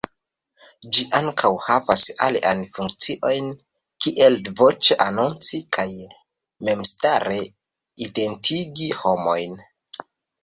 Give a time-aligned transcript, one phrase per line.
[0.95, 3.51] Ĝi ankaŭ havas aliajn funkciojn,
[4.05, 5.87] kiel voĉe anonci kaj
[6.69, 7.37] memstare
[8.07, 9.55] identigi homojn.